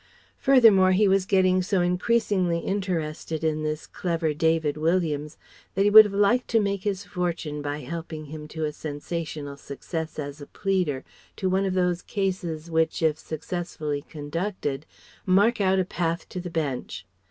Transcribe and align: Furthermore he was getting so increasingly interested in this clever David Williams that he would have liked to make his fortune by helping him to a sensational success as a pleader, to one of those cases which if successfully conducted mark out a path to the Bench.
Furthermore 0.39 0.93
he 0.93 1.07
was 1.07 1.27
getting 1.27 1.61
so 1.61 1.81
increasingly 1.81 2.57
interested 2.57 3.43
in 3.43 3.61
this 3.61 3.85
clever 3.85 4.33
David 4.33 4.75
Williams 4.75 5.37
that 5.75 5.83
he 5.83 5.91
would 5.91 6.05
have 6.05 6.13
liked 6.15 6.47
to 6.47 6.59
make 6.59 6.81
his 6.85 7.05
fortune 7.05 7.61
by 7.61 7.81
helping 7.81 8.25
him 8.25 8.47
to 8.47 8.65
a 8.65 8.71
sensational 8.71 9.57
success 9.57 10.17
as 10.17 10.41
a 10.41 10.47
pleader, 10.47 11.03
to 11.35 11.51
one 11.51 11.65
of 11.65 11.75
those 11.75 12.01
cases 12.01 12.71
which 12.71 13.03
if 13.03 13.19
successfully 13.19 14.01
conducted 14.01 14.87
mark 15.27 15.61
out 15.61 15.77
a 15.77 15.85
path 15.85 16.27
to 16.29 16.39
the 16.39 16.49
Bench. 16.49 17.05